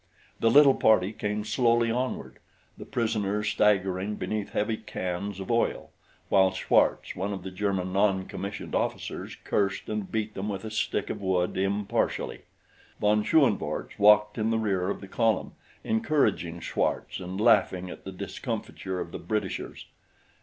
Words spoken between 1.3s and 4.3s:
slowly onward, the prisoners staggering